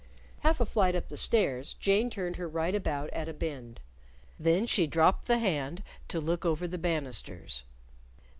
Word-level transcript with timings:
Half 0.39 0.59
a 0.59 0.65
flight 0.65 0.95
up 0.95 1.09
the 1.09 1.15
stairs, 1.15 1.75
Jane 1.75 2.09
turned 2.09 2.37
her 2.37 2.47
right 2.49 2.73
about 2.73 3.11
at 3.11 3.29
a 3.29 3.35
bend. 3.35 3.79
Then 4.39 4.65
she 4.65 4.87
dropped 4.87 5.27
the 5.27 5.37
hand 5.37 5.83
to 6.07 6.19
look 6.19 6.43
over 6.43 6.67
the 6.67 6.79
banisters. 6.79 7.61